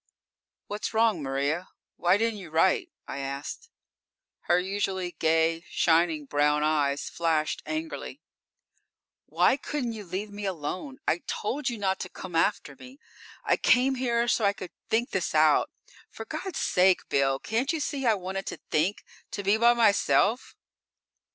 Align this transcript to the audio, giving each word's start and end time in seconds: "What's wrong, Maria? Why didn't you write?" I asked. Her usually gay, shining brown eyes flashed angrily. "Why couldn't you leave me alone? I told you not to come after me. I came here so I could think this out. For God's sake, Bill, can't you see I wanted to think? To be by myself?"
"What's 0.65 0.95
wrong, 0.95 1.21
Maria? 1.21 1.67
Why 1.95 2.17
didn't 2.17 2.39
you 2.39 2.49
write?" 2.49 2.89
I 3.07 3.19
asked. 3.19 3.69
Her 4.45 4.57
usually 4.57 5.11
gay, 5.19 5.63
shining 5.69 6.25
brown 6.25 6.63
eyes 6.63 7.07
flashed 7.07 7.61
angrily. 7.67 8.19
"Why 9.27 9.57
couldn't 9.57 9.91
you 9.91 10.03
leave 10.03 10.31
me 10.31 10.45
alone? 10.45 10.97
I 11.07 11.21
told 11.27 11.69
you 11.69 11.77
not 11.77 11.99
to 11.99 12.09
come 12.09 12.35
after 12.35 12.75
me. 12.75 12.97
I 13.43 13.57
came 13.57 13.93
here 13.93 14.27
so 14.27 14.43
I 14.43 14.53
could 14.53 14.71
think 14.89 15.11
this 15.11 15.35
out. 15.35 15.69
For 16.09 16.25
God's 16.25 16.57
sake, 16.57 17.07
Bill, 17.07 17.37
can't 17.37 17.71
you 17.71 17.79
see 17.79 18.07
I 18.07 18.15
wanted 18.15 18.47
to 18.47 18.59
think? 18.71 19.03
To 19.29 19.43
be 19.43 19.55
by 19.55 19.75
myself?" 19.75 20.55